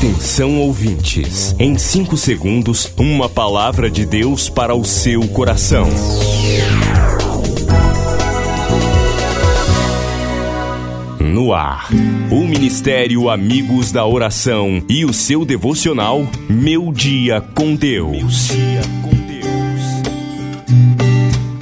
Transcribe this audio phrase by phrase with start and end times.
[0.00, 5.86] Atenção ouvintes, em 5 segundos, uma palavra de Deus para o seu coração.
[11.20, 11.90] No ar,
[12.30, 18.48] o Ministério Amigos da Oração e o seu devocional Meu Dia com Deus.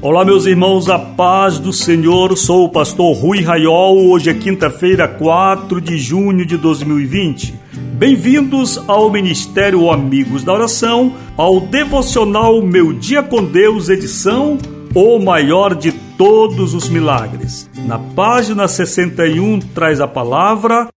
[0.00, 2.38] Olá, meus irmãos, a paz do Senhor.
[2.38, 4.08] Sou o pastor Rui Raiol.
[4.08, 7.69] Hoje é quinta-feira, 4 de junho de 2020.
[8.00, 14.56] Bem-vindos ao Ministério Amigos da Oração, ao devocional Meu Dia com Deus, edição
[14.94, 17.68] O Maior de Todos os Milagres.
[17.86, 20.88] Na página 61 traz a palavra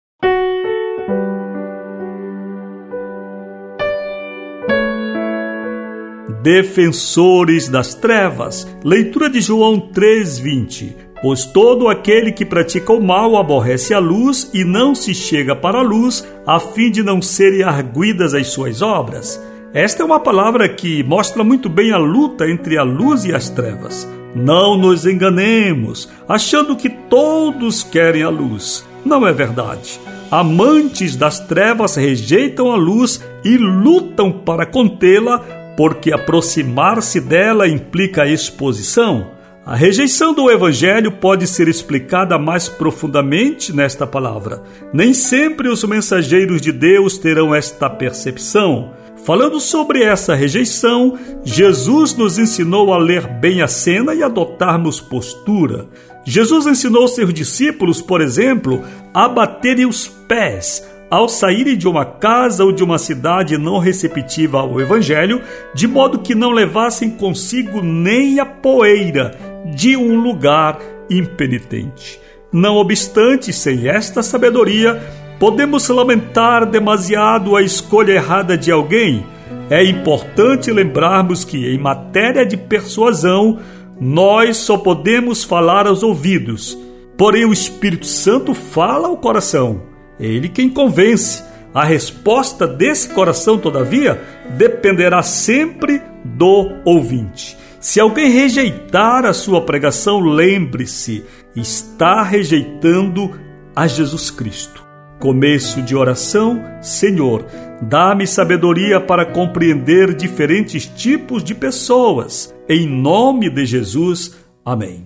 [6.42, 8.66] defensores das trevas.
[8.82, 11.13] Leitura de João 3:20.
[11.24, 15.80] Pois todo aquele que pratica o mal aborrece a luz e não se chega para
[15.80, 19.42] a luz, a fim de não serem arguidas as suas obras.
[19.74, 23.48] Esta é uma palavra que mostra muito bem a luta entre a luz e as
[23.48, 24.06] trevas.
[24.36, 28.86] Não nos enganemos, achando que todos querem a luz.
[29.06, 30.02] Não é verdade.
[30.30, 35.40] Amantes das trevas rejeitam a luz e lutam para contê-la
[35.78, 39.33] porque aproximar-se dela implica exposição.
[39.66, 44.62] A rejeição do Evangelho pode ser explicada mais profundamente nesta palavra.
[44.92, 48.92] Nem sempre os mensageiros de Deus terão esta percepção.
[49.24, 55.88] Falando sobre essa rejeição, Jesus nos ensinou a ler bem a cena e adotarmos postura.
[56.26, 58.84] Jesus ensinou seus discípulos, por exemplo,
[59.14, 64.60] a baterem os pés ao saírem de uma casa ou de uma cidade não receptiva
[64.60, 65.42] ao Evangelho,
[65.74, 72.20] de modo que não levassem consigo nem a poeira de um lugar impenitente.
[72.52, 75.02] Não obstante, sem esta sabedoria,
[75.40, 79.26] podemos lamentar demasiado a escolha errada de alguém.
[79.70, 83.60] É importante lembrarmos que, em matéria de persuasão,
[84.00, 86.78] nós só podemos falar aos ouvidos,
[87.18, 89.82] porém o Espírito Santo fala ao coração.
[90.20, 91.44] É ele quem convence.
[91.74, 94.22] A resposta desse coração, todavia,
[94.58, 97.58] dependerá sempre do ouvinte.
[97.84, 103.32] Se alguém rejeitar a sua pregação, lembre-se, está rejeitando
[103.76, 104.82] a Jesus Cristo.
[105.20, 107.46] Começo de oração: Senhor,
[107.82, 112.56] dá-me sabedoria para compreender diferentes tipos de pessoas.
[112.70, 114.34] Em nome de Jesus.
[114.64, 115.06] Amém.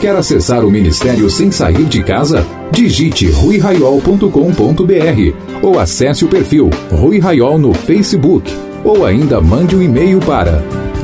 [0.00, 2.46] Quer acessar o ministério sem sair de casa?
[2.70, 4.30] Digite ruiraiol.com.br
[5.60, 8.48] ou acesse o perfil Rui Raiol no Facebook
[8.84, 10.62] ou ainda mande um e-mail para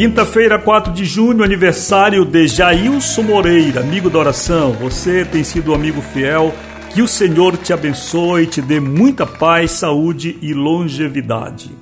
[0.00, 4.72] Quinta-feira, 4 de junho, aniversário de Jailson Moreira, amigo da oração.
[4.80, 6.54] Você tem sido um amigo fiel.
[6.88, 11.72] Que o Senhor te abençoe, te dê muita paz, saúde e longevidade.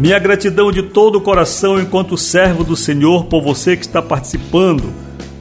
[0.00, 4.90] Minha gratidão de todo o coração enquanto servo do Senhor por você que está participando.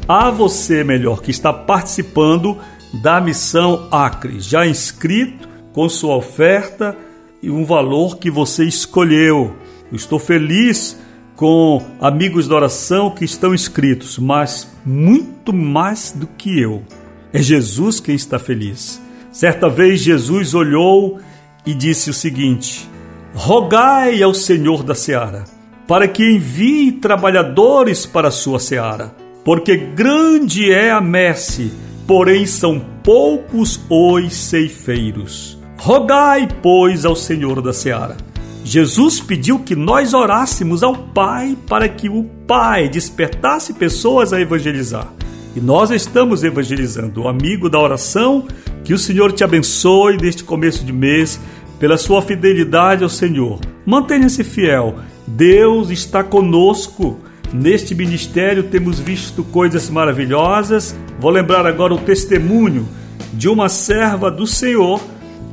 [0.06, 2.58] A você, melhor, que está participando
[3.02, 6.94] da missão Acre, já inscrito com sua oferta
[7.42, 9.56] e um valor que você escolheu.
[9.90, 11.00] Eu estou feliz
[11.38, 16.84] com amigos da oração que estão inscritos, mas muito mais do que eu.
[17.32, 19.02] É Jesus quem está feliz.
[19.32, 21.18] Certa vez Jesus olhou
[21.66, 22.90] e disse o seguinte:
[23.34, 25.44] Rogai ao Senhor da seara,
[25.88, 29.14] para que envie trabalhadores para a sua seara,
[29.46, 31.72] porque grande é a messe,
[32.08, 35.60] porém são poucos os ceifeiros.
[35.78, 38.18] Rogai, pois, ao Senhor da seara.
[38.64, 45.08] Jesus pediu que nós orássemos ao Pai para que o Pai despertasse pessoas a evangelizar.
[45.56, 47.24] E nós estamos evangelizando.
[47.24, 48.46] O amigo da oração,
[48.84, 51.40] que o Senhor te abençoe neste começo de mês
[51.80, 53.60] pela sua fidelidade ao Senhor.
[53.86, 55.00] Mantenha-se fiel.
[55.26, 57.20] Deus está conosco.
[57.52, 60.96] Neste ministério temos visto coisas maravilhosas.
[61.20, 62.88] Vou lembrar agora o testemunho
[63.34, 65.02] de uma serva do Senhor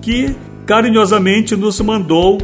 [0.02, 0.34] que
[0.66, 2.38] carinhosamente nos mandou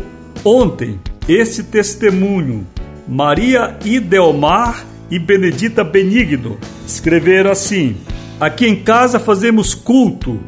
[0.45, 2.67] ontem esse testemunho.
[3.07, 6.57] Maria Idelmar e Benedita Benigno
[6.87, 7.97] escreveram assim:
[8.41, 10.41] Aqui em casa fazemos culto,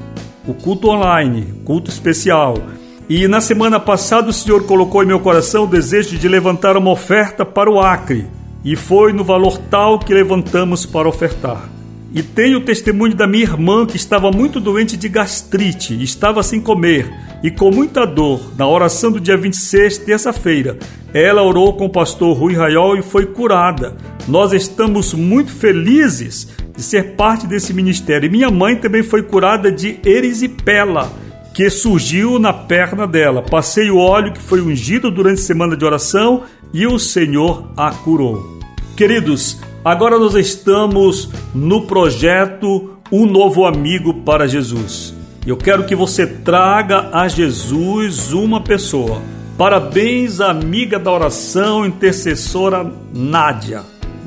[0.46, 2.56] o culto online, culto especial.
[3.06, 6.90] E na semana passada o Senhor colocou em meu coração o desejo de levantar uma
[6.90, 8.26] oferta para o Acre,
[8.64, 11.68] e foi no valor tal que levantamos para ofertar.
[12.14, 16.62] E tenho o testemunho da minha irmã que estava muito doente de gastrite, estava sem
[16.62, 17.12] comer
[17.42, 18.52] e com muita dor.
[18.56, 20.78] Na oração do dia 26, terça-feira,
[21.12, 23.94] ela orou com o pastor Rui Raiol e foi curada.
[24.26, 28.26] Nós estamos muito felizes de ser parte desse ministério.
[28.26, 31.12] E minha mãe também foi curada de erisipela
[31.54, 33.40] que surgiu na perna dela.
[33.40, 36.42] Passei o óleo que foi ungido durante a semana de oração
[36.72, 38.58] e o Senhor a curou.
[38.96, 45.14] Queridos, agora nós estamos no projeto Um Novo Amigo para Jesus.
[45.46, 49.22] Eu quero que você traga a Jesus uma pessoa.
[49.56, 53.82] Parabéns, amiga da oração, intercessora Nádia.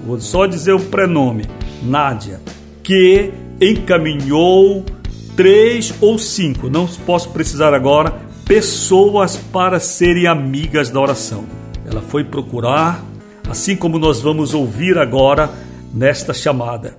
[0.05, 1.43] Vou só dizer o prenome,
[1.83, 2.39] Nádia,
[2.81, 4.85] que encaminhou
[5.37, 8.11] três ou cinco, não posso precisar agora,
[8.43, 11.45] pessoas para serem amigas da oração.
[11.89, 13.01] Ela foi procurar,
[13.47, 15.49] assim como nós vamos ouvir agora
[15.93, 16.97] nesta chamada.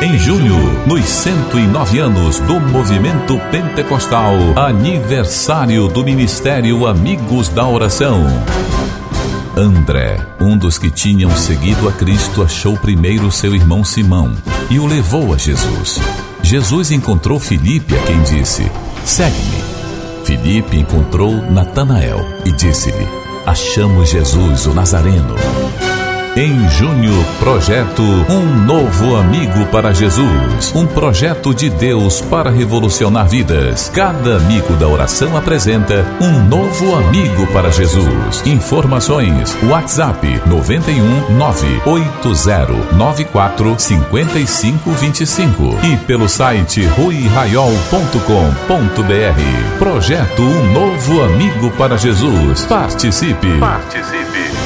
[0.00, 0.56] Em junho,
[0.86, 8.24] nos 109 anos do movimento pentecostal, aniversário do Ministério Amigos da Oração.
[9.56, 14.34] André, um dos que tinham seguido a Cristo, achou primeiro seu irmão Simão
[14.70, 16.00] e o levou a Jesus.
[16.50, 18.68] Jesus encontrou Filipe, a quem disse:
[19.04, 20.24] Segue-me.
[20.24, 23.06] Filipe encontrou Natanael e disse-lhe:
[23.46, 25.36] Achamos Jesus, o Nazareno.
[26.36, 30.72] Em junho, projeto Um Novo Amigo para Jesus.
[30.76, 33.90] Um projeto de Deus para revolucionar vidas.
[33.92, 38.46] Cada amigo da oração apresenta um novo amigo para Jesus.
[38.46, 49.78] Informações: WhatsApp 91 98094 5525 e pelo site ruiraiol.com.br.
[49.80, 52.66] Projeto Um Novo Amigo para Jesus.
[52.66, 53.58] Participe.
[53.58, 54.59] Participe.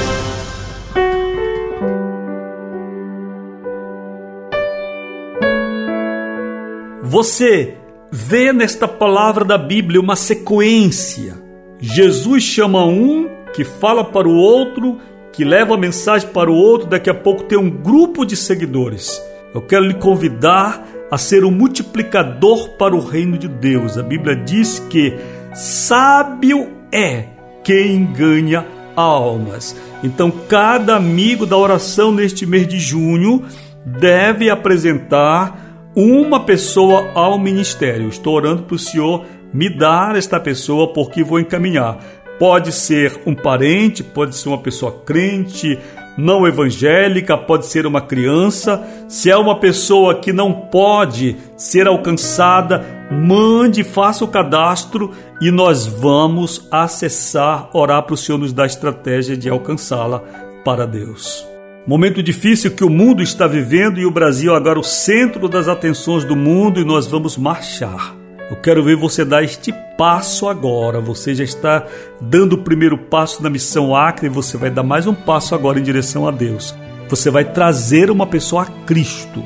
[7.14, 7.75] Você
[8.11, 11.37] vê nesta palavra da Bíblia uma sequência.
[11.80, 14.99] Jesus chama um, que fala para o outro,
[15.33, 19.23] que leva a mensagem para o outro, daqui a pouco tem um grupo de seguidores.
[19.54, 23.97] Eu quero lhe convidar a ser um multiplicador para o reino de Deus.
[23.97, 25.16] A Bíblia diz que
[25.54, 27.26] sábio é
[27.62, 28.66] quem ganha
[28.97, 29.76] almas.
[30.02, 33.44] Então, cada amigo da oração neste mês de junho
[33.87, 35.63] deve apresentar
[35.95, 38.09] uma pessoa ao ministério.
[38.09, 41.99] Estou orando para o Senhor me dar esta pessoa porque vou encaminhar.
[42.39, 45.79] Pode ser um parente, pode ser uma pessoa crente,
[46.19, 48.83] não evangélica, pode ser uma criança.
[49.09, 55.87] Se é uma pessoa que não pode ser alcançada, mande, faça o cadastro e nós
[55.87, 60.21] vamos acessar, orar para o Senhor nos dar estratégia de alcançá-la
[60.65, 61.53] para Deus.
[61.87, 66.25] Momento difícil que o mundo está vivendo e o Brasil agora o centro das atenções
[66.25, 68.17] do mundo e nós vamos marchar.
[68.50, 70.99] Eu quero ver você dar este passo agora.
[70.99, 71.87] Você já está
[72.19, 75.79] dando o primeiro passo na missão Acre e você vai dar mais um passo agora
[75.79, 76.75] em direção a Deus.
[77.11, 79.45] Você vai trazer uma pessoa a Cristo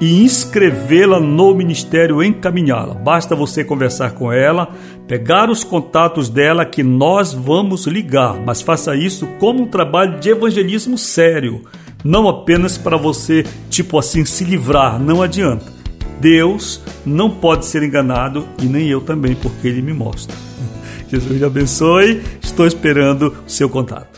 [0.00, 2.94] e inscrevê-la no ministério, encaminhá-la.
[2.94, 4.68] Basta você conversar com ela,
[5.06, 10.30] pegar os contatos dela que nós vamos ligar, mas faça isso como um trabalho de
[10.30, 11.64] evangelismo sério,
[12.04, 15.78] não apenas para você, tipo assim, se livrar, não adianta.
[16.20, 20.34] Deus não pode ser enganado e nem eu também, porque ele me mostra.
[21.08, 22.22] Jesus lhe abençoe.
[22.42, 24.17] Estou esperando o seu contato.